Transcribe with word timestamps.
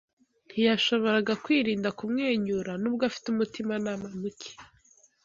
Ntiyashoboraga 0.47 1.33
kwirinda 1.43 1.89
kumwenyura, 1.99 2.71
nubwo 2.81 3.01
afite 3.09 3.25
umutimanama 3.29 4.05
mucye. 4.19 4.53